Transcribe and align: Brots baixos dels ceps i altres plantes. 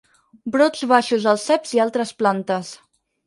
Brots 0.55 0.85
baixos 0.91 1.27
dels 1.27 1.45
ceps 1.51 1.75
i 1.79 1.83
altres 1.85 2.13
plantes. 2.23 2.73